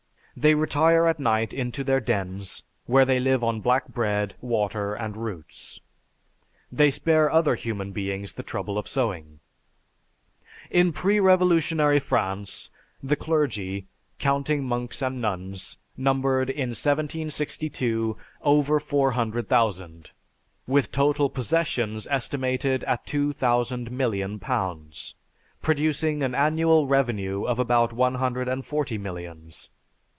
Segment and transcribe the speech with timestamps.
[0.37, 5.15] They retire at night into their dens, where they live on black bread, water and
[5.17, 5.81] roots.
[6.71, 9.39] They spare other human beings the trouble of sowing."
[10.71, 12.71] In pre revolutionary France,
[13.03, 13.85] the clergy,
[14.19, 20.11] counting monks and nuns, numbered, in 1762, over 400,000,
[20.65, 25.13] with total possessions estimated at two thousand million pounds,
[25.61, 29.69] producing an annual revenue of about one hundred and forty millions.